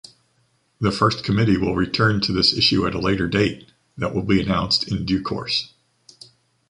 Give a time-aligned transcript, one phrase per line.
[0.79, 3.67] The First Committee will return to this issue at a later date
[3.99, 5.73] that will be announced in due course.